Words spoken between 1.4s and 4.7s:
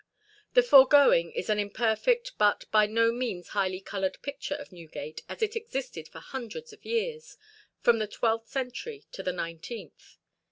an imperfect but by no means highly coloured picture